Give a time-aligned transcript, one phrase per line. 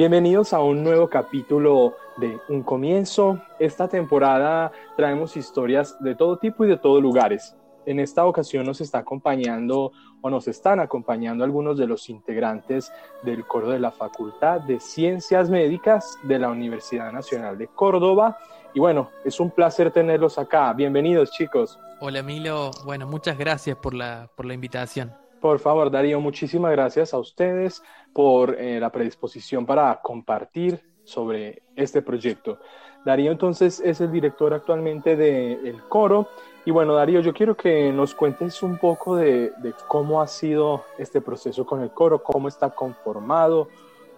[0.00, 3.38] Bienvenidos a un nuevo capítulo de Un Comienzo.
[3.58, 7.54] Esta temporada traemos historias de todo tipo y de todos lugares.
[7.84, 9.92] En esta ocasión nos está acompañando
[10.22, 12.90] o nos están acompañando algunos de los integrantes
[13.24, 18.38] del coro de la Facultad de Ciencias Médicas de la Universidad Nacional de Córdoba.
[18.72, 20.72] Y bueno, es un placer tenerlos acá.
[20.72, 21.78] Bienvenidos chicos.
[22.00, 25.12] Hola Milo, bueno, muchas gracias por la, por la invitación.
[25.40, 32.02] Por favor, Darío, muchísimas gracias a ustedes por eh, la predisposición para compartir sobre este
[32.02, 32.58] proyecto.
[33.04, 36.28] Darío entonces es el director actualmente del coro.
[36.66, 39.52] Y bueno, Darío, yo quiero que nos cuentes un poco de,
[39.88, 43.68] cómo ha sido este proceso con el coro, cómo está conformado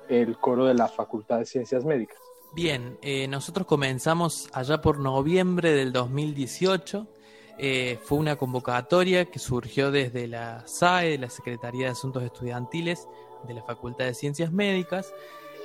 [0.09, 2.19] el coro de la Facultad de Ciencias Médicas.
[2.55, 7.07] Bien, eh, nosotros comenzamos allá por noviembre del 2018
[7.59, 13.09] eh, fue una convocatoria que surgió desde la SAE, la Secretaría de Asuntos Estudiantiles
[13.45, 15.13] de la Facultad de Ciencias Médicas,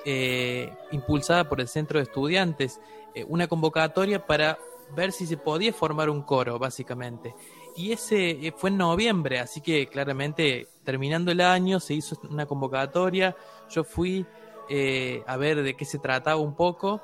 [0.05, 2.79] eh, impulsada por el Centro de Estudiantes,
[3.15, 4.59] eh, una convocatoria para
[4.95, 7.33] ver si se podía formar un coro, básicamente.
[7.75, 13.35] Y ese fue en noviembre, así que claramente terminando el año se hizo una convocatoria,
[13.69, 14.25] yo fui
[15.25, 17.01] a ver de qué se trataba un poco,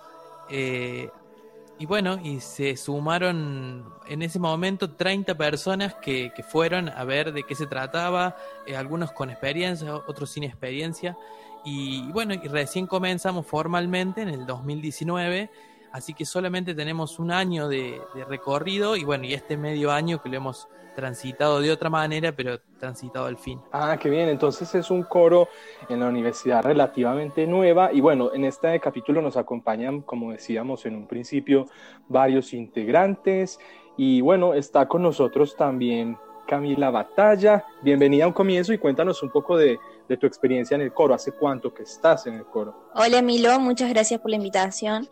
[1.80, 7.34] y bueno, y se sumaron en ese momento 30 personas que, que fueron a ver
[7.34, 11.18] de qué se trataba, eh, algunos con experiencia, otros sin experiencia.
[11.66, 15.50] Y, bueno, y recién comenzamos formalmente en el 2019,
[15.94, 20.22] así que solamente tenemos un año de, de recorrido y bueno, y este medio año
[20.22, 23.60] que lo hemos transitado de otra manera, pero transitado al fin.
[23.72, 24.30] Ah, qué bien.
[24.30, 25.48] Entonces es un coro
[25.90, 30.96] en la universidad relativamente nueva y bueno, en este capítulo nos acompañan, como decíamos en
[30.96, 31.68] un principio,
[32.08, 33.60] varios integrantes
[33.98, 37.66] y bueno, está con nosotros también Camila Batalla.
[37.82, 41.14] Bienvenida a un comienzo y cuéntanos un poco de, de tu experiencia en el coro.
[41.14, 42.90] ¿Hace cuánto que estás en el coro?
[42.96, 45.08] Hola Milo, muchas gracias por la invitación.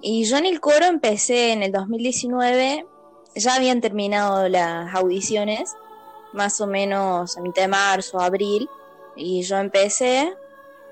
[0.00, 2.86] Y yo en el coro empecé en el 2019
[3.36, 5.74] ya habían terminado las audiciones,
[6.32, 8.68] más o menos a mitad de marzo, abril,
[9.14, 10.34] y yo empecé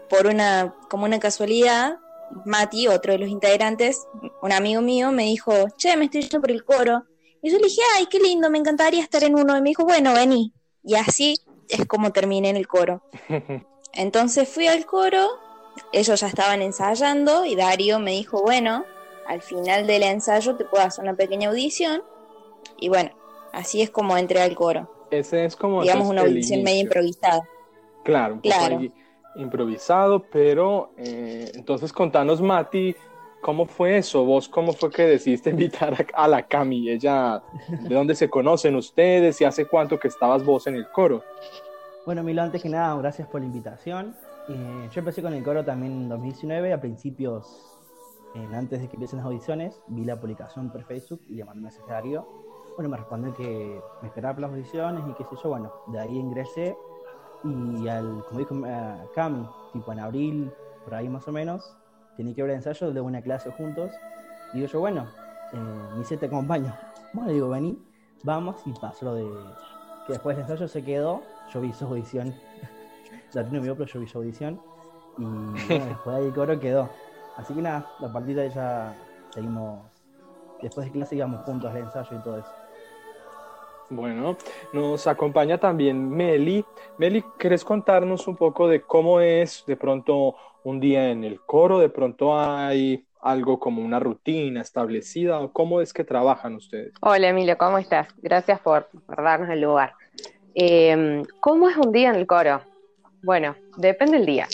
[0.09, 1.98] por una, como una casualidad,
[2.44, 4.06] Mati, otro de los integrantes,
[4.42, 7.04] un amigo mío, me dijo, che, me estoy yendo por el coro.
[7.42, 9.56] Y yo le dije, ay, qué lindo, me encantaría estar en uno.
[9.56, 10.53] Y me dijo, bueno, vení.
[10.82, 11.38] Y así
[11.69, 13.03] es como terminé en el coro.
[13.92, 15.28] Entonces fui al coro,
[15.92, 18.84] ellos ya estaban ensayando y Darío me dijo, bueno,
[19.27, 22.03] al final del ensayo te puedo hacer una pequeña audición
[22.79, 23.11] y bueno,
[23.53, 24.91] así es como entré al coro.
[25.11, 25.83] Ese es como...
[25.83, 27.43] Digamos una audición medio improvisada.
[28.03, 28.81] Claro, un claro.
[29.37, 32.95] improvisado, pero eh, entonces contanos, Mati,
[33.41, 34.25] ¿cómo fue eso?
[34.25, 36.91] ¿Vos cómo fue que decidiste invitar a, la Cami?
[36.91, 41.23] Ella, ¿de dónde se conocen ustedes y hace cuánto que estabas vos en el coro?
[42.05, 44.15] Bueno, Milo, antes que nada, gracias por la invitación.
[44.49, 47.79] Eh, yo empecé con el coro también en 2019, a principios,
[48.55, 51.65] antes de que empiecen las audiciones, vi la publicación por Facebook y le mandé un
[51.65, 52.45] mensaje a Darío
[52.77, 56.19] bueno, me respondió que me esperaba las audiciones y qué sé yo, bueno, de ahí
[56.19, 56.77] ingresé
[57.45, 60.53] y al, como dijo uh, Cami, tipo en abril,
[60.83, 61.77] por ahí más o menos,
[62.17, 63.93] tenía que ver ensayo de una clase juntos.
[64.53, 65.06] Y digo yo, bueno,
[65.53, 66.75] eh, mi set te acompaño.
[67.12, 67.78] Bueno, digo, vení,
[68.25, 69.25] vamos y pasó lo de
[70.05, 71.22] que después del ensayo se quedó,
[71.53, 72.34] yo vi su audición.
[73.34, 74.61] La no vio, pero yo vi su audición.
[75.16, 76.91] Y bueno, después ahí el coro quedó.
[77.37, 78.95] Así que nada, la partida ya
[79.31, 79.81] seguimos.
[80.62, 82.53] Después de clase íbamos juntos al ensayo y todo eso.
[83.91, 84.37] Bueno,
[84.72, 86.65] nos acompaña también Meli.
[86.99, 91.78] Meli, ¿querés contarnos un poco de cómo es de pronto un día en el coro?
[91.78, 96.95] ¿De pronto hay algo como una rutina establecida o cómo es que trabajan ustedes?
[97.01, 98.09] Hola Emilio, ¿cómo estás?
[98.22, 99.95] Gracias por, darnos el lugar.
[100.55, 102.62] Em, ¿Cómo es un día en el coro?
[103.25, 104.47] Bueno, depende del día.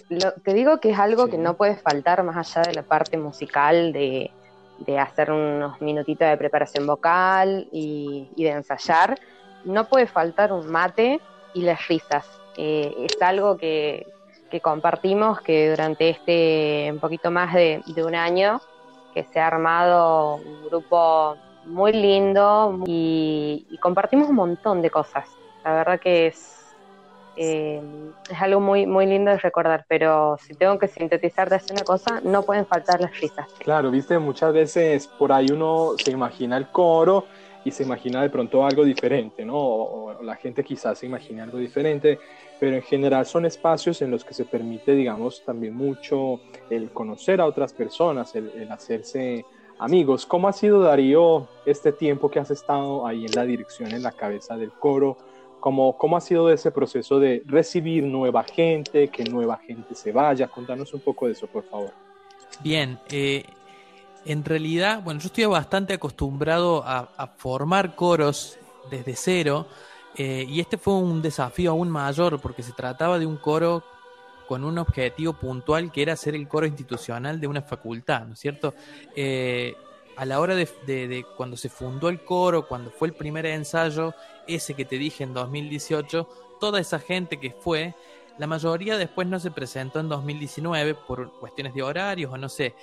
[0.44, 3.92] te digo que es algo que no puede faltar más allá de la parte musical
[3.92, 4.30] de,
[4.78, 9.18] de hacer unos minutitos de preparación vocal y, de ensayar,
[9.64, 11.20] no puede faltar un mate
[11.52, 12.24] y las risas.
[12.56, 14.06] Eh, es algo que,
[14.62, 18.60] compartimos que durante este un poquito más de, un año
[19.12, 21.36] que se ha armado un grupo
[21.66, 25.28] muy lindo y compartimos un montón de cosas.
[25.64, 26.59] La verdad que es
[27.42, 27.80] eh,
[28.30, 32.20] es algo muy, muy lindo de recordar, pero si tengo que sintetizar de una cosa,
[32.22, 33.48] no pueden faltar las risas.
[33.60, 37.24] Claro, viste, muchas veces por ahí uno se imagina el coro
[37.64, 39.56] y se imagina de pronto algo diferente, ¿no?
[39.56, 42.18] O, la gente quizás se imagina algo diferente,
[42.58, 47.40] pero en general son espacios en los que se permite, digamos, también mucho el conocer
[47.40, 49.46] a otras personas, el, el hacerse
[49.78, 50.26] amigos.
[50.26, 54.12] ¿Cómo ha sido, Darío, este tiempo que has estado ahí en la dirección, en la
[54.12, 55.16] cabeza del coro?
[55.60, 60.48] ¿Cómo, ¿Cómo ha sido ese proceso de recibir nueva gente, que nueva gente se vaya?
[60.48, 61.92] Contanos un poco de eso, por favor.
[62.62, 63.44] Bien, eh,
[64.24, 68.58] en realidad, bueno, yo estoy bastante acostumbrado a, formar coros
[68.90, 69.66] desde cero
[70.16, 73.82] eh, y este fue un desafío aún mayor porque se trataba de un coro
[74.46, 78.40] con un objetivo puntual que era ser el coro institucional de una facultad, ¿no es
[78.40, 78.74] cierto?
[79.14, 79.74] Eh,
[80.20, 84.12] a la hora de, cuando se fundó el coro, cuando fue el primer ensayo,
[84.46, 86.28] ese que te dije en 2018,
[86.60, 87.94] toda esa gente que fue,
[88.36, 92.74] la mayoría después no se presentó en 2019 por cuestiones de horarios o no sé.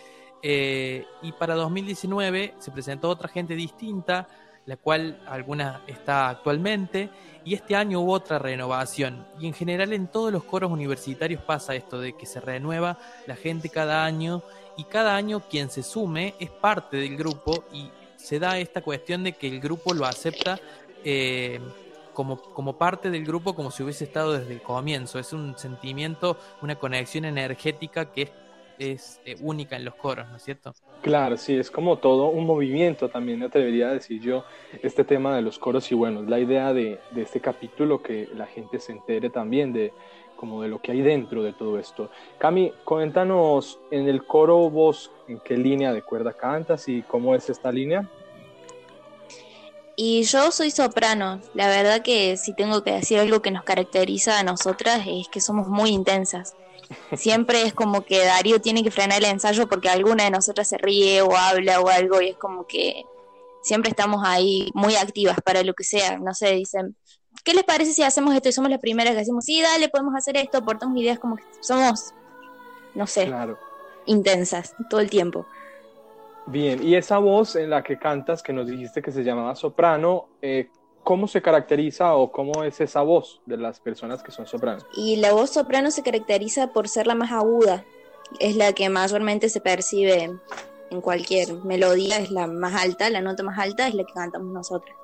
[0.42, 4.28] Eh, y para 2019 se presentó otra gente distinta,
[4.66, 7.12] la cual alguna está actualmente,
[7.46, 9.28] y este año hubo otra renovación.
[9.40, 12.98] Y en general en todos los coros universitarios pasa esto de que se renueva
[13.28, 14.42] la gente cada año,
[14.78, 19.24] y cada año quien se sume es parte del grupo, y se da esta cuestión
[19.24, 20.60] de que el grupo lo acepta.
[21.04, 21.60] Eh,
[22.18, 25.20] como, como parte del grupo como si hubiese estado desde el comienzo.
[25.20, 28.32] Es un sentimiento, una conexión energética que
[28.80, 30.74] es eh, única en los coros, ¿no es cierto?
[31.04, 34.46] Claro, sí, es como todo un movimiento también, me atrevería a decir yo,
[34.82, 38.48] este tema de los coros y bueno, la idea de, de este capítulo que la
[38.48, 39.94] gente se entere también de
[40.38, 42.10] como de lo que hay dentro de todo esto.
[42.38, 47.50] Cami, cuéntanos en el coro vos en qué línea de cuerda cantas y cómo es
[47.50, 48.08] esta línea.
[49.98, 51.42] Y yo soy soprano.
[51.56, 55.42] La verdad que si tengo que decir algo que nos caracteriza a nosotras es que
[55.42, 56.56] somos muy intensas.
[57.16, 60.78] Siempre es como que Darío tiene que frenar el ensayo porque alguna de nosotras se
[60.78, 63.04] ríe o habla o algo y es como que
[63.68, 66.18] siempre estamos ahí muy activas para lo que sea.
[66.20, 66.96] No sé, dicen,
[67.44, 68.50] ¿qué les parece si hacemos esto?
[68.50, 71.44] Y somos las primeras que decimos, sí, dale, podemos hacer esto, aportamos ideas como que
[71.62, 72.14] somos,
[72.96, 73.32] no sé,
[74.06, 75.46] intensas todo el tiempo.
[76.46, 80.30] Bien, y esa voz en la que cantas, que nos dijiste que se llamaba soprano,
[80.42, 80.70] eh,
[81.04, 84.86] ¿cómo se caracteriza o cómo es esa voz de las personas que son sopranos?
[84.96, 87.84] Y la voz soprano se caracteriza por ser la más aguda,
[88.40, 90.32] es la que mayormente se percibe
[90.90, 94.54] en cualquier melodía, es la más alta, la nota más alta es la que cantamos
[94.54, 94.96] nosotros.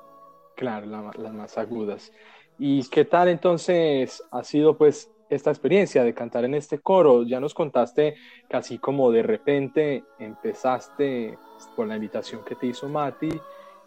[0.56, 2.12] Claro, las más agudas.
[2.58, 7.24] ¿Y qué tal entonces ha sido pues esta experiencia de cantar en este coro?
[7.24, 8.14] Ya nos contaste
[8.48, 11.36] que así como de repente empezaste
[11.74, 13.30] por la invitación que te hizo Mati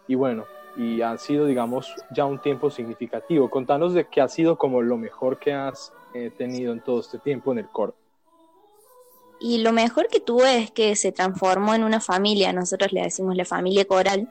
[0.06, 0.44] y bueno,
[0.76, 3.50] y ha sido, digamos, ya un tiempo significativo.
[3.50, 7.18] Contanos de qué ha sido como lo mejor que has eh, tenido en todo este
[7.18, 7.94] tiempo en el coro.
[9.40, 13.36] Y lo mejor que tuve es que se transformó en una familia, nosotros le decimos
[13.36, 14.28] la familia coral,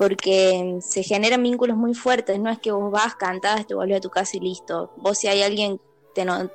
[0.00, 4.00] porque se generan vínculos muy fuertes, no es que vos vas, cantás, te vuelves a
[4.00, 4.90] tu casa y listo.
[4.96, 5.78] Vos si hay alguien,
[6.14, 6.50] te no,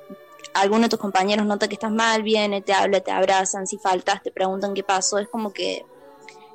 [0.52, 4.20] alguno de tus compañeros nota que estás mal, viene, te habla, te abrazan, si faltas,
[4.24, 5.86] te preguntan qué pasó, es como que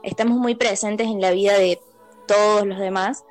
[0.04, 1.80] estamos muy presentes en la vida de
[2.28, 3.24] todos los demás,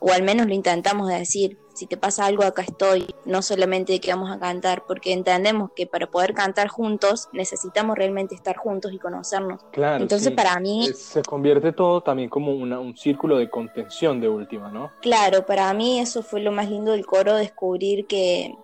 [0.00, 4.10] o al menos lo intentamos decir, si te pasa algo acá estoy, no solamente que
[4.10, 8.98] vamos a cantar, porque entendemos que para poder cantar juntos necesitamos realmente estar juntos y
[8.98, 9.62] conocernos.
[9.72, 10.02] Claro.
[10.02, 10.90] Entonces para mí...
[10.94, 14.90] Se convierte todo también como un círculo de contención de última, ¿no?
[15.00, 18.54] Claro, para mí eso fue lo más lindo del coro, descubrir que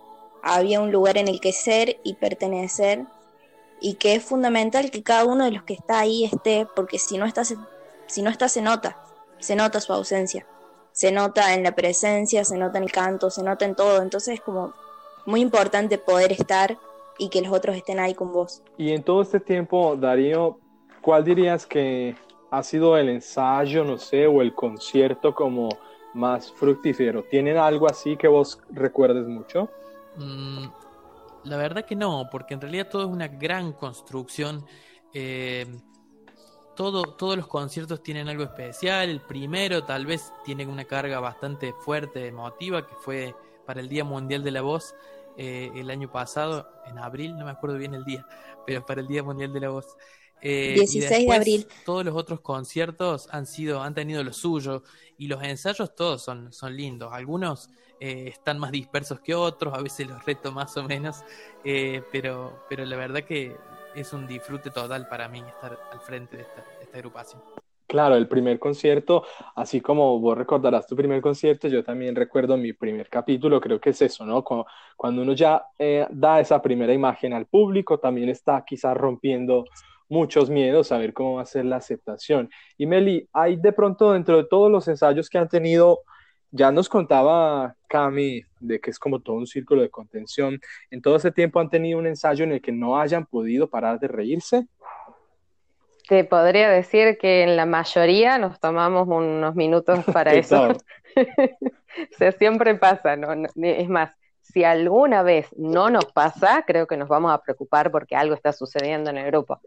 [0.41, 3.05] había un lugar en el que ser y pertenecer
[3.79, 7.17] y que es fundamental que cada uno de los que está ahí esté, porque si
[7.17, 7.53] no estás,
[8.07, 8.97] si no está se nota
[9.39, 10.45] se nota su ausencia,
[10.97, 14.33] se nota en la presencia, se nota en el canto, se nota en todo, entonces
[14.33, 14.73] es como
[15.27, 16.75] muy importante poder estar
[17.19, 18.63] y que los otros estén ahí con vos.
[18.79, 20.57] Y en todo este tiempo, Darío,
[20.99, 22.15] ¿cuál dirías que
[22.49, 25.69] ha sido el ensayo, no sé, o el concierto como
[26.15, 27.21] más fructífero?
[27.29, 29.69] ¿Tienen algo así que vos recuerdes mucho?
[30.15, 30.65] Mm,
[31.43, 34.65] la verdad que no, porque en realidad todo es una gran construcción.
[35.13, 35.67] Eh,
[36.77, 39.09] todos los conciertos tienen algo especial.
[39.09, 44.03] El primero tal vez tiene una carga bastante fuerte, emotiva, que fue para el Día
[44.03, 44.95] Mundial de la Voz
[45.35, 48.25] eh, el año pasado, en abril, no me acuerdo bien el día,
[48.65, 49.97] pero para el Día Mundial de la Voz.
[50.41, 51.67] 16 eh, de abril.
[51.83, 54.83] Todos los otros conciertos han sido, han tenido lo suyo
[55.17, 57.11] y los ensayos todos son, son lindos.
[57.11, 61.23] Algunos eh, están más dispersos que otros, a veces los reto más o menos,
[62.11, 63.55] pero, pero la verdad que
[63.95, 66.63] es un disfrute total para mí estar al frente de esta,
[66.93, 67.41] agrupación.
[67.85, 69.23] Claro, el primer concierto,
[69.55, 73.91] así como vos recordarás tu primer concierto, yo también recuerdo mi primer capítulo, creo que
[73.91, 74.43] es eso, ¿no?
[74.43, 79.65] Cuando, uno ya eh, da esa primera imagen al público, también está quizás rompiendo
[80.09, 82.49] muchos miedos a ver cómo va a ser la aceptación.
[82.77, 86.01] Y Meli, hay de pronto dentro de todos los ensayos que han tenido
[86.51, 90.59] ya nos contaba Cami de que es como todo un círculo de contención.
[90.89, 93.99] ¿En todo ese tiempo han tenido un ensayo en el que no hayan podido parar
[93.99, 94.67] de reírse?
[96.07, 100.69] Te podría decir que en la mayoría nos tomamos unos minutos para eso.
[102.17, 103.49] se siempre pasa, ¿no?
[103.61, 104.11] Es más,
[104.41, 108.53] si alguna vez no nos pasa, creo que nos vamos a preocupar porque algo está
[108.53, 109.59] sucediendo en el grupo.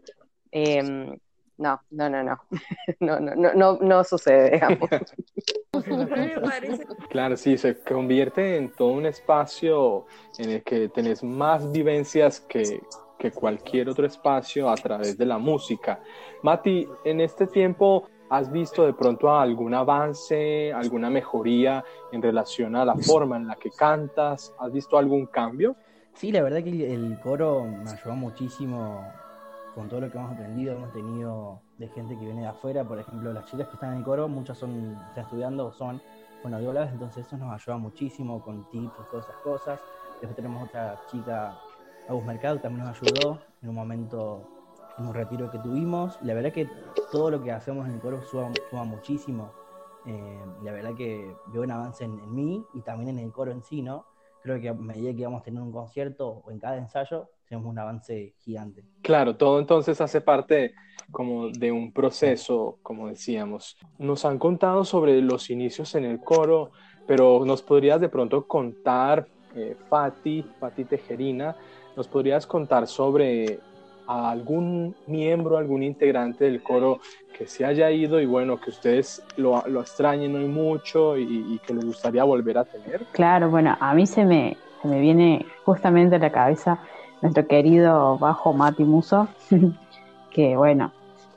[0.51, 1.15] Em,
[1.57, 2.41] no, no, no, no.
[2.99, 4.89] No, no, no, no, no sucede, digamos.
[7.09, 10.05] Claro, sí, se convierte en todo un espacio
[10.37, 12.81] en el que tenés más vivencias que,
[13.17, 16.01] que cualquier otro espacio a través de la música.
[16.43, 22.83] Mati, en este tiempo, ¿has visto de pronto algún avance, alguna mejoría en relación a
[22.83, 24.53] la forma en la que cantas?
[24.59, 25.77] ¿Has visto algún cambio?
[26.13, 29.09] Sí, la verdad que el coro me ayudó muchísimo
[29.73, 32.99] con todo lo que hemos aprendido, hemos tenido de gente que viene de afuera, por
[32.99, 36.01] ejemplo, las chicas que están en el coro, muchas son, están estudiando o son
[36.41, 39.79] fonoaudiólogas, entonces eso nos ayuda muchísimo con tips y todas esas cosas.
[40.19, 41.57] Después tenemos otra chica,
[42.09, 44.43] Agus Mercado, que también nos ayudó en un momento,
[44.97, 46.19] en un retiro que tuvimos.
[46.21, 46.69] La verdad que
[47.11, 49.51] todo lo que hacemos en el coro suma, muchísimo.
[50.05, 53.51] Eh, la verdad que veo un avance en, en mí y también en el coro
[53.51, 54.05] en sí, ¿no?
[54.41, 57.69] Creo que a medida que vamos a tener un concierto o en cada ensayo, tenemos
[57.69, 58.85] un avance gigante.
[59.01, 60.73] Claro, todo entonces hace parte
[61.11, 63.77] como de un proceso, como decíamos.
[63.99, 66.71] Nos han contado sobre los inicios en el coro,
[67.05, 71.57] pero nos podrías de pronto contar, eh, Fati, Fati Tejerina,
[71.97, 73.59] nos podrías contar sobre
[74.07, 77.01] algún miembro, algún integrante del coro
[77.37, 81.59] que se haya ido y bueno, que ustedes lo, lo extrañen hoy mucho y, y,
[81.59, 83.05] que les gustaría volver a tener?
[83.11, 86.79] Claro, bueno, a mí se me, se me viene justamente a la cabeza
[87.21, 89.27] nuestro querido bajo Mati Muso,
[90.31, 90.91] que bueno,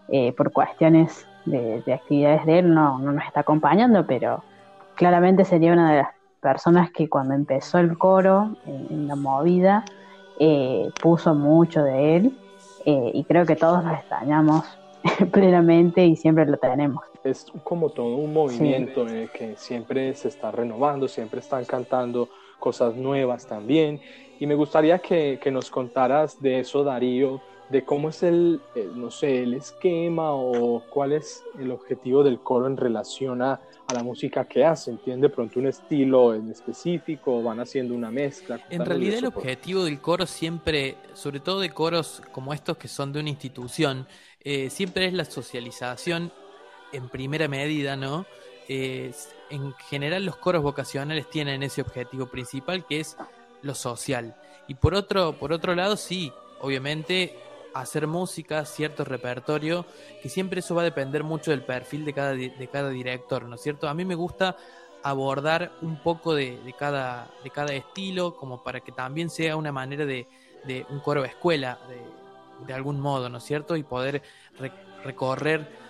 [0.08, 4.42] eh, por cuestiones de, actividades de él no, nos está acompañando, pero
[4.94, 6.08] claramente sería una de las
[6.40, 9.84] personas que cuando empezó el coro en, la movida
[10.38, 12.38] eh, puso mucho de él
[12.84, 14.64] eh, y creo que todos lo extrañamos
[15.32, 17.04] plenamente y siempre lo tenemos.
[17.22, 22.28] Es como todo un movimiento en el que siempre se está renovando, siempre están cantando
[22.58, 24.00] cosas nuevas también
[24.40, 28.60] y me gustaría que, que, nos contaras de eso, Darío, de cómo es el,
[28.94, 33.94] no sé, el esquema o cuál es el objetivo del coro en relación a, a
[33.94, 34.98] la música que hacen.
[34.98, 38.60] ¿Tienen de pronto un estilo en específico o van haciendo una mezcla?
[38.70, 43.12] En realidad el objetivo del coro siempre, sobre todo de coros como estos que son
[43.12, 44.06] de una institución,
[44.40, 46.32] eh, siempre es la socialización
[46.92, 48.26] en primera medida, ¿no?
[48.68, 49.12] Eh,
[49.50, 53.16] en general los coros vocacionales tienen ese objetivo principal que es
[53.64, 54.36] lo social.
[54.68, 57.36] Y por otro, por otro lado, sí, obviamente
[57.74, 59.84] hacer música, cierto repertorio,
[60.22, 63.56] que siempre eso va a depender mucho del perfil de cada, de cada director, ¿no
[63.56, 63.88] es cierto?
[63.88, 64.56] A mí me gusta
[65.02, 70.06] abordar un poco de, cada, de cada estilo, como para que también sea una manera
[70.06, 70.26] de,
[70.64, 73.76] de un coro de escuela, de, de, algún modo, ¿no es cierto?
[73.76, 74.22] Y poder
[75.04, 75.83] recorrer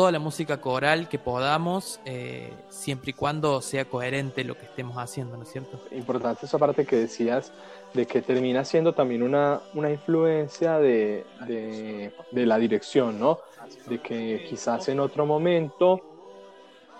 [0.00, 4.96] toda la música coral que podamos, eh, siempre y cuando sea coherente lo que estemos
[4.96, 5.78] haciendo, ¿no es cierto?
[5.90, 7.52] Importante esa parte que decías
[7.92, 13.40] de que termina siendo también una, una influencia de, de, la dirección, ¿no?
[13.90, 16.00] De que quizás en otro momento,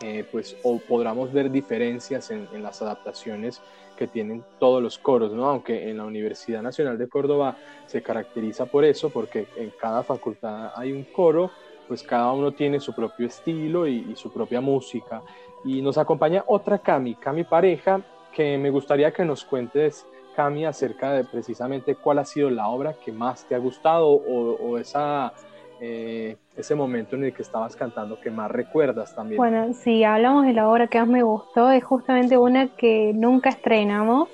[0.03, 3.63] eh, pues, o podamos ver diferencias en, en las adaptaciones
[3.97, 5.47] que tienen todos los coros, ¿no?
[5.47, 10.73] Aunque en la Universidad Nacional de Córdoba se caracteriza por eso, porque en cada facultad
[10.77, 11.51] hay un coro,
[11.91, 15.23] pues cada uno tiene su propio estilo y, su propia música.
[15.65, 18.01] Y nos acompaña otra Cami, Cami pareja,
[18.33, 20.07] que me gustaría que nos cuentes,
[20.37, 24.79] Cami, acerca de precisamente cuál ha sido la obra que más te ha gustado o,
[24.79, 25.33] esa,
[25.81, 29.39] eh, ese momento en el que estabas cantando que más recuerdas también.
[29.39, 33.49] Bueno, si hablamos de la obra que más me gustó, es justamente una que nunca
[33.49, 34.29] estrenamos,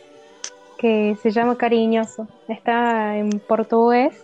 [0.76, 2.28] que se llama Cariñoso.
[2.48, 4.22] Está en portugués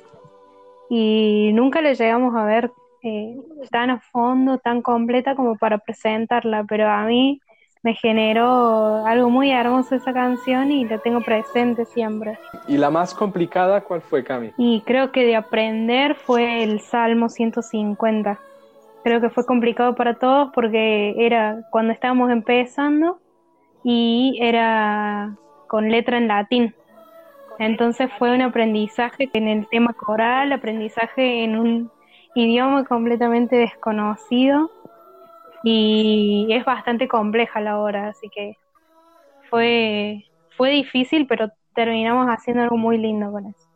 [0.90, 2.70] y nunca le llegamos a ver
[3.02, 3.36] eh,
[3.70, 7.40] tan a fondo, tan completa como para presentarla, pero a mí
[7.82, 12.38] me generó algo muy hermoso esa canción y la tengo presente siempre.
[12.68, 14.52] ¿Y la más complicada cuál fue, Cami?
[14.56, 18.38] Y creo que de aprender fue el Salmo 150.
[19.02, 23.18] Creo que fue complicado para todos porque era cuando estábamos empezando
[23.82, 25.34] y era
[25.66, 26.74] con letra en latín.
[27.58, 31.90] Entonces fue un aprendizaje en el tema coral, aprendizaje en un
[32.34, 34.70] idioma completamente desconocido
[35.62, 38.56] y es bastante compleja la obra, así que
[39.48, 40.24] fue,
[40.56, 43.68] fue difícil, pero terminamos haciendo algo muy lindo con eso.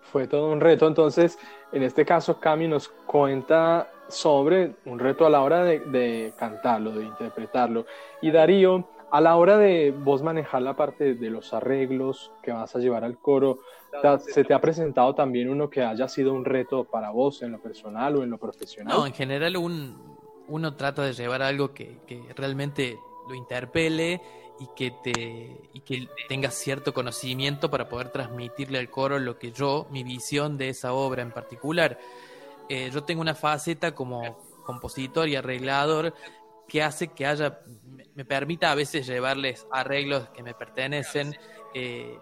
[0.00, 1.38] Fue todo un reto, entonces
[1.72, 6.92] en este caso Cami nos cuenta sobre un reto a la hora de, de cantarlo,
[6.92, 7.86] de interpretarlo.
[8.20, 12.74] Y Darío, a la hora de vos manejar la parte de los arreglos que vas
[12.74, 13.58] a llevar al coro,
[14.18, 17.60] ¿se te ha presentado también uno que haya sido un reto para vos en lo
[17.60, 18.96] personal o en lo profesional?
[18.96, 20.16] No, en general un,
[20.48, 24.22] uno trata de llevar algo que, que realmente lo interpele
[24.58, 29.52] y que te y que tengas cierto conocimiento para poder transmitirle al coro lo que
[29.52, 31.98] yo, mi visión de esa obra en particular.
[32.70, 36.14] Eh, yo tengo una faceta como compositor y arreglador
[36.72, 37.60] que hace que haya,
[38.14, 41.36] me permita a veces llevarles arreglos que me pertenecen,
[41.74, 42.18] eh,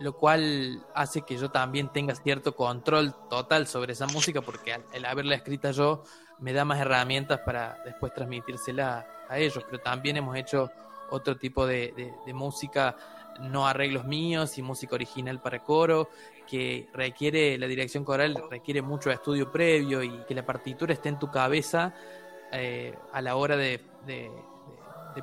[0.00, 5.04] lo cual hace que yo también tenga cierto control total sobre esa música, porque al,
[5.04, 6.02] haberla escrita yo
[6.40, 10.68] me da más herramientas para después transmitírsela a ellos, pero también hemos hecho
[11.10, 12.96] otro tipo de, música,
[13.38, 16.10] no arreglos míos y música original para coro,
[16.44, 21.20] que requiere, la dirección coral requiere mucho estudio previo y que la partitura esté en
[21.20, 21.94] tu cabeza
[22.52, 24.30] eh, a la hora de, de,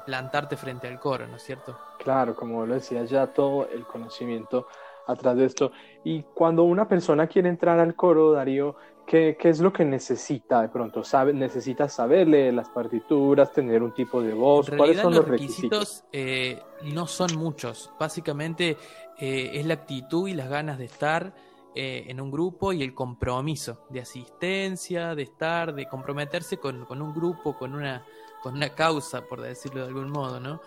[0.05, 1.77] plantarte frente al coro, ¿no es cierto?
[1.97, 4.67] Claro, como lo decía, ya todo el conocimiento
[5.07, 5.71] atrás de esto.
[6.03, 8.75] Y cuando una persona quiere entrar al coro, Darío,
[9.07, 11.01] ¿Qué, ¿Qué, es lo que necesita de pronto?
[11.01, 14.69] ¿Sabe, ¿Necesita saber leer las partituras, tener un tipo de voz?
[14.69, 16.03] ¿Cuáles son los, requisitos?
[16.11, 17.89] Eh, no son muchos.
[17.97, 18.75] Básicamente
[19.17, 21.33] eh, es la actitud y las ganas de estar
[21.77, 27.01] eh, en un grupo y el compromiso de asistencia, de estar, de comprometerse con, con
[27.01, 28.05] un grupo, con una,
[28.41, 30.61] con una causa, por decirlo de algún modo, ¿no?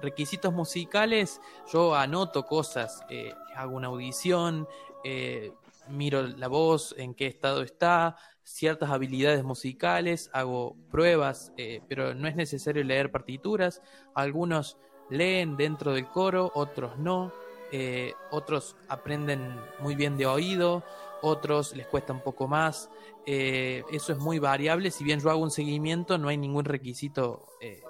[0.00, 1.40] requisitos musicales,
[1.70, 3.02] yo anoto cosas,
[3.54, 4.66] hago una audición,
[5.90, 8.16] miro la voz, en qué estado está,
[8.48, 13.82] ciertas habilidades musicales, hago pruebas, eh, pero no es necesario leer partituras.
[14.14, 14.78] Algunos
[15.10, 17.32] leen dentro del coro, otros no.
[17.72, 20.82] Eh, otros aprenden muy bien de oído,
[21.22, 22.90] otros les cuesta un poco más.
[23.26, 24.90] Eh, eso es muy variable.
[24.90, 27.46] Si bien yo hago un seguimiento, no hay ningún requisito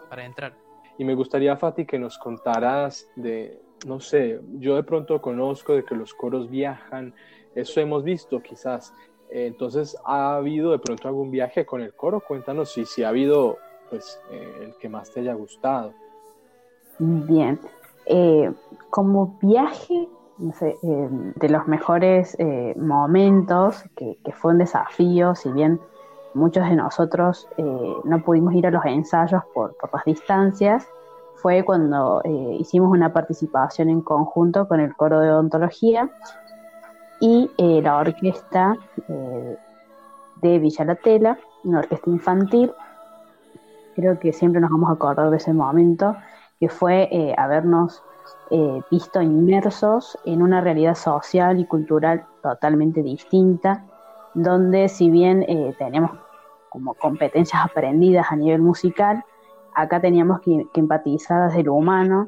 [0.08, 0.56] para entrar.
[0.98, 5.84] Y me gustaría, Fati, que nos contaras de, no sé, yo de pronto conozco de
[5.84, 7.14] que los coros viajan,
[7.54, 8.92] eso hemos visto quizás.
[9.30, 12.20] Eh, entonces, ¿ha habido de pronto algún viaje con el coro?
[12.20, 13.58] Cuéntanos si, si ha habido
[13.90, 15.94] pues, eh, el que más te haya gustado.
[16.98, 17.60] Bien.
[18.08, 18.52] Eh,
[18.90, 20.08] como viaje,
[20.54, 22.36] sé, de los mejores
[22.76, 25.78] momentos, que, fue un desafío, si bien
[26.32, 27.48] muchos de nosotros
[28.04, 30.88] no pudimos ir a los ensayos por, por las distancias,
[31.34, 32.22] fue cuando
[32.58, 36.08] hicimos una participación en conjunto con el coro de odontología
[37.20, 38.76] y eh, la orquesta
[39.08, 39.56] eh,
[40.40, 42.72] de Villa La Tela, una orquesta infantil.
[43.94, 46.16] Creo que siempre nos vamos a acordar de ese momento,
[46.60, 48.02] que fue eh, habernos
[48.90, 53.84] visto inmersos en una realidad social y cultural totalmente distinta,
[54.34, 55.46] donde si bien
[55.78, 56.12] teníamos
[56.68, 59.24] como competencias aprendidas a nivel musical,
[59.74, 62.26] acá teníamos que, empatizar desde lo humano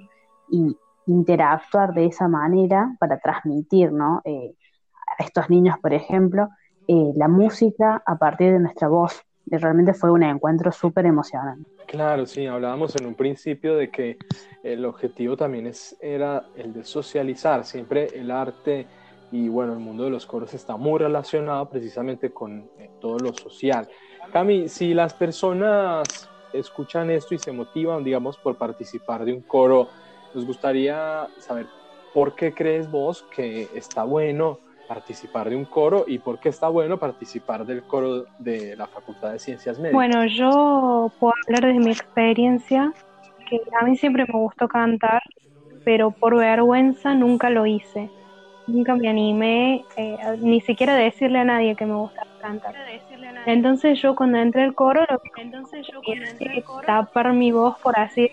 [0.49, 4.23] y interactuar de esa manera para transmitir ¿no?
[5.19, 6.49] estos niños, por ejemplo,
[6.89, 9.23] eh, la música a partir de nuestra voz.
[9.59, 11.69] Realmente fue un encuentro súper emocionante.
[11.87, 14.17] Claro, sí, hablábamos en un principio de que
[14.63, 17.65] el objetivo también es, era el de socializar.
[17.65, 18.87] Siempre el arte
[19.33, 23.33] y bueno, el mundo de los coros está muy relacionado precisamente con eh, todo lo
[23.33, 23.89] social.
[24.33, 29.89] Cami, si las personas escuchan esto y se motivan, digamos, por participar de un coro,
[30.35, 31.67] nos gustaría saber
[32.13, 34.59] por qué crees vos que está bueno
[34.91, 39.31] participar de un coro y por qué está bueno participar del coro de la Facultad
[39.31, 39.95] de Ciencias Médicas?
[39.95, 42.93] Bueno, yo puedo hablar de mi experiencia,
[43.49, 45.23] que a mí siempre me gustó cantar,
[45.85, 48.11] pero por vergüenza nunca lo hice.
[48.67, 52.75] Nunca me animé eh, ni siquiera a decirle a nadie que me gusta cantar.
[53.47, 56.01] Entonces yo cuando entré al coro lo que Entonces yo
[56.85, 58.29] tapar mi voz por así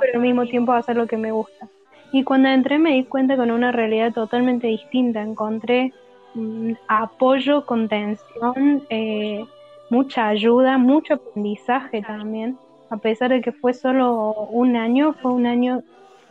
[0.00, 1.70] pero al mismo tiempo hacer lo que me gusta.
[2.14, 5.20] Y cuando entré me di cuenta con una realidad totalmente distinta.
[5.20, 5.92] Encontré
[6.34, 9.44] mm, apoyo, contención, eh,
[9.90, 12.56] mucha ayuda, mucho aprendizaje también.
[12.88, 15.82] A pesar de que fue solo un año, fue un año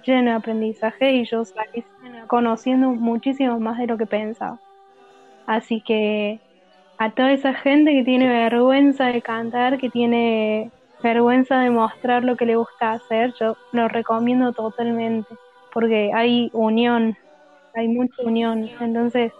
[0.05, 1.83] lleno de aprendizaje y yo salí
[2.27, 4.61] conociendo muchísimo más de lo que pensaba.
[5.47, 6.39] Así que
[6.97, 10.71] a toda esa gente que tiene vergüenza de cantar, que tiene
[11.03, 15.35] vergüenza de mostrar lo que le gusta hacer, yo lo recomiendo totalmente
[15.73, 17.17] porque hay unión,
[17.73, 19.33] hay mucha unión, entonces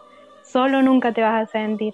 [0.43, 1.93] solo nunca te vas a sentir,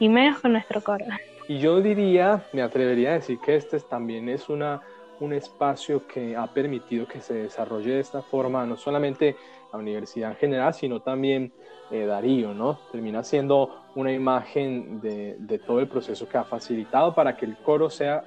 [0.00, 1.04] y menos con nuestro coro.
[1.46, 4.80] Y yo diría, me atrevería a decir que este también es una,
[5.20, 9.36] un espacio que ha permitido que se desarrolle de esta forma, no solamente
[9.72, 11.52] la universidad en general, sino también
[11.90, 12.80] eh, Darío, ¿no?
[12.90, 17.56] Termina siendo una imagen de, de todo el proceso que ha facilitado para que el
[17.58, 18.24] coro sea,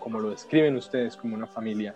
[0.00, 1.94] como lo describen ustedes, como una familia.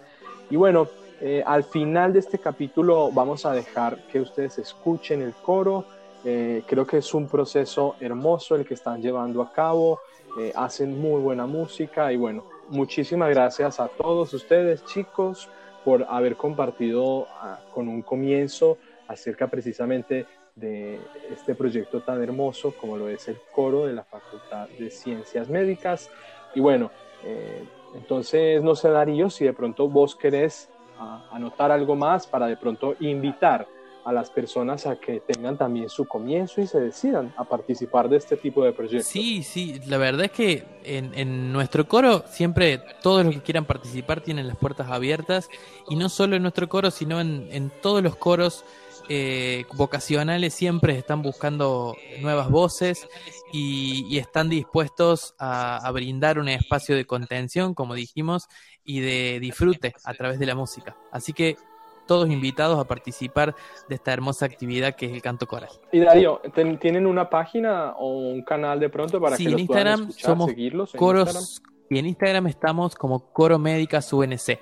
[0.51, 0.89] Y bueno,
[1.21, 5.85] eh, al final de este capítulo vamos a dejar que ustedes escuchen el coro
[6.23, 10.01] Eh, creo que es un proceso hermoso el que están llevando a cabo,
[10.39, 15.49] eh, hacen muy buena música y bueno, muchísimas gracias a todos ustedes chicos
[15.83, 18.77] por haber compartido ah, con un comienzo
[19.09, 21.01] acerca precisamente de
[21.33, 26.11] este proyecto tan hermoso como lo es el coro de la Facultad de Ciencias Médicas.
[26.55, 26.91] Y bueno,
[27.95, 30.69] entonces no sé Darío si de pronto vos querés
[31.01, 33.67] ah, anotar algo más para de pronto invitar
[34.05, 38.17] a las personas a que tengan también su comienzo y se decidan a participar de
[38.17, 39.09] este tipo de proyectos.
[39.09, 43.67] Sí, sí, la verdad es que en, en, nuestro coro siempre todos los que quieran
[43.67, 45.49] participar tienen las puertas abiertas
[45.89, 48.65] y no solo en nuestro coro, sino en, en todos los coros
[49.13, 53.09] eh, vocacionales siempre están buscando nuevas voces
[53.53, 58.49] y, y están dispuestos a, a brindar un espacio de contención, como dijimos,
[58.91, 60.97] y de disfrute a través de la música.
[61.13, 61.57] Así que
[62.07, 63.55] todos invitados a participar
[63.89, 65.71] de esta hermosa actividad que es el canto coral.
[65.93, 66.41] Y Darío,
[66.81, 70.11] ¿tienen una página o un canal de pronto para sí, que en los Instagram puedan
[70.11, 70.95] escuchar, somos seguirlos?
[70.95, 71.87] en coros Instagram?
[71.89, 74.59] y en Instagram estamos como Coro Médicas UNC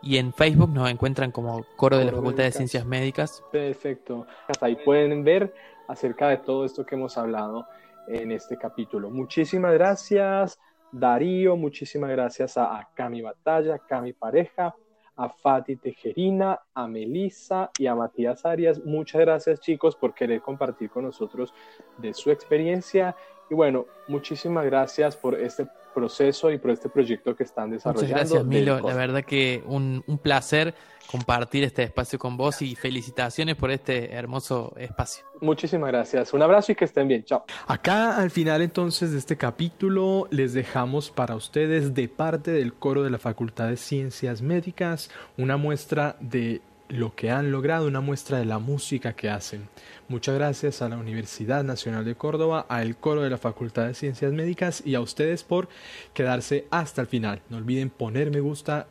[0.00, 2.52] y en Facebook nos encuentran como Coro de la Facultad de.
[2.52, 3.44] Ciencias Médicas.
[3.52, 4.26] Perfecto.
[4.46, 5.52] Hasta ahí pueden ver
[5.88, 7.66] acerca de todo esto que hemos hablado
[8.06, 9.10] en este capítulo.
[9.10, 10.58] Muchísimas gracias,
[10.92, 11.56] Darío.
[11.56, 14.74] Muchísimas gracias a, Cami Batalla, Cami Pareja,
[15.16, 18.84] a Fati Tejerina, a Melissa y a Matías Arias.
[18.84, 21.52] Muchas gracias, chicos, por querer compartir con nosotros
[21.98, 23.16] de su experiencia.
[23.50, 25.66] Y bueno, muchísimas gracias por este
[25.98, 28.16] proceso y por este proyecto que están Muchas desarrollando.
[28.16, 28.80] gracias, del Milo.
[28.80, 30.74] La verdad que un, un placer
[31.10, 35.24] compartir este espacio con vos y felicitaciones por este hermoso espacio.
[35.40, 36.32] Muchísimas gracias.
[36.34, 37.24] Un abrazo y que estén bien.
[37.24, 37.44] Chao.
[37.66, 43.02] Acá al final entonces de este capítulo les dejamos para ustedes de parte del coro
[43.02, 48.38] de la Facultad de Ciencias Médicas una muestra de lo que han logrado, una muestra
[48.38, 49.68] de la música que hacen.
[50.08, 54.32] Muchas gracias a la Universidad Nacional de Córdoba, al coro de la Facultad de Ciencias
[54.32, 55.68] Médicas y a ustedes por
[56.14, 57.42] quedarse hasta el final.
[57.50, 58.86] No olviden poner me gusta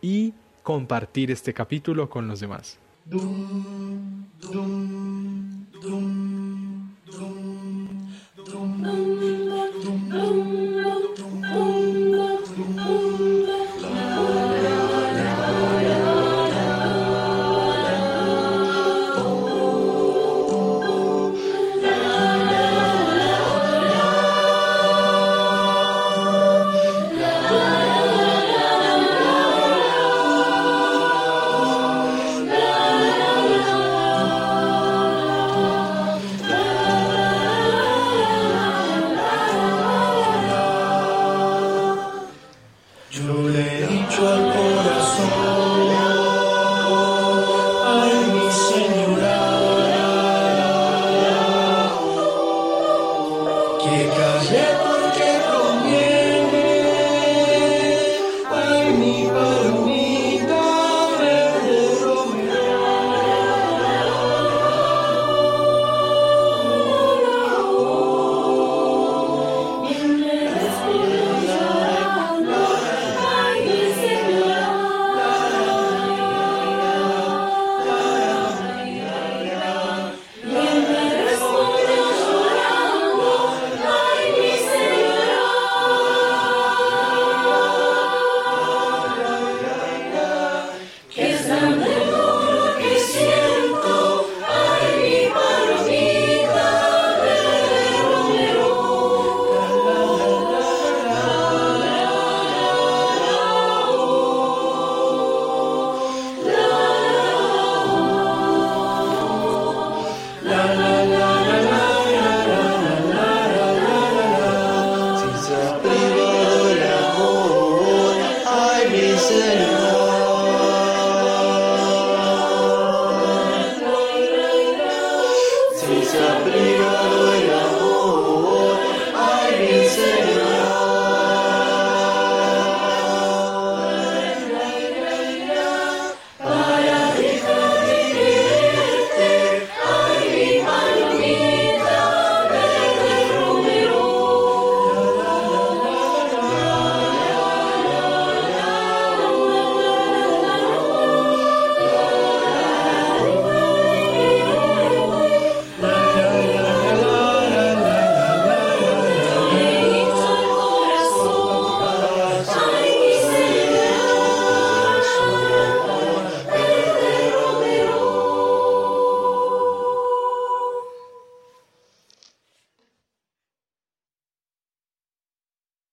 [0.00, 2.78] y compartir este capítulo con los demás.